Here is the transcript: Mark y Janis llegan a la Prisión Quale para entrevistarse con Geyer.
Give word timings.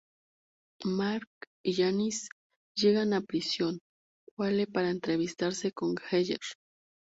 Mark 0.83 1.27
y 1.63 1.75
Janis 1.75 2.27
llegan 2.75 3.13
a 3.13 3.19
la 3.19 3.21
Prisión 3.21 3.77
Quale 4.35 4.65
para 4.65 4.89
entrevistarse 4.89 5.73
con 5.73 5.93
Geyer. 5.95 6.39